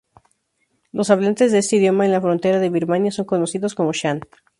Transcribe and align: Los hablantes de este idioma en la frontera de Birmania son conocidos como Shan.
Los 0.91 1.11
hablantes 1.11 1.51
de 1.51 1.59
este 1.59 1.75
idioma 1.75 2.05
en 2.07 2.11
la 2.11 2.19
frontera 2.21 2.57
de 2.57 2.71
Birmania 2.71 3.11
son 3.11 3.25
conocidos 3.25 3.75
como 3.75 3.93
Shan. 3.93 4.21